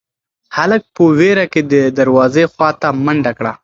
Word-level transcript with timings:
هلک 0.55 0.81
په 0.95 1.03
وېره 1.17 1.45
کې 1.53 1.61
د 1.71 1.73
دروازې 1.99 2.43
خواته 2.53 2.89
منډه 3.05 3.31
کړه. 3.37 3.53